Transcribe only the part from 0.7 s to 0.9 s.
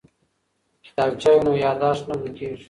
که